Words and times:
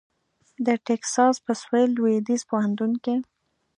د 0.65 0.67
ټیکساس 0.85 1.35
په 1.45 1.51
سوېل 1.61 1.89
لوېدیځ 1.97 2.41
پوهنتون 2.51 2.91
کې 3.03 3.15